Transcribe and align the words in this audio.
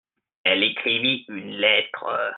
Elle 0.43 0.63
écrivit 0.63 1.25
une 1.29 1.57
lettre. 1.57 2.05